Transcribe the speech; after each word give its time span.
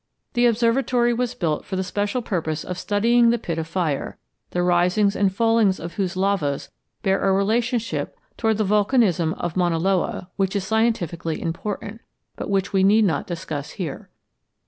The 0.33 0.47
observatory 0.47 1.13
was 1.13 1.35
built 1.35 1.63
for 1.63 1.75
the 1.75 1.83
special 1.83 2.23
purpose 2.23 2.63
of 2.63 2.79
studying 2.79 3.29
the 3.29 3.37
pit 3.37 3.59
of 3.59 3.67
fire, 3.67 4.17
the 4.49 4.63
risings 4.63 5.15
and 5.15 5.31
fallings 5.31 5.79
of 5.79 5.93
whose 5.93 6.15
lavas 6.15 6.71
bear 7.03 7.21
a 7.23 7.31
relationship 7.31 8.17
toward 8.35 8.57
the 8.57 8.63
volcanism 8.65 9.33
of 9.35 9.55
Mauna 9.55 9.77
Loa 9.77 10.31
which 10.37 10.55
is 10.55 10.63
scientifically 10.65 11.39
important, 11.39 12.01
but 12.35 12.49
which 12.49 12.73
we 12.73 12.83
need 12.83 13.05
not 13.05 13.27
discuss 13.27 13.73
here. 13.77 14.09